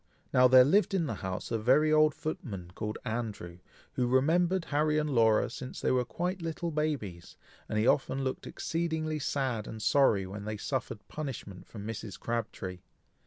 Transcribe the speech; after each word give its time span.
Now, 0.33 0.47
there 0.47 0.63
lived 0.65 0.95
in 0.95 1.05
the 1.05 1.13
house 1.21 1.51
a 1.51 1.59
very 1.59 1.93
old 1.93 2.15
footman, 2.15 2.71
called 2.73 2.97
Andrew, 3.05 3.59
who 3.93 4.07
remembered 4.07 4.65
Harry 4.73 4.97
and 4.97 5.11
Laura 5.11 5.47
since 5.47 5.79
they 5.79 5.91
were 5.91 6.03
quite 6.05 6.41
little 6.41 6.71
babies; 6.71 7.37
and 7.69 7.77
he 7.77 7.85
often 7.85 8.23
looked 8.23 8.47
exceedingly 8.47 9.19
sad 9.19 9.67
and 9.67 9.79
sorry 9.79 10.25
when 10.25 10.45
they 10.45 10.57
suffered 10.57 11.07
punishment 11.07 11.67
from 11.67 11.85
Mrs. 11.85 12.19
Crabtree. 12.19 12.79